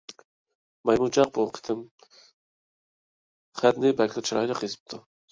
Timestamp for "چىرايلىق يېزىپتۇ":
4.31-5.01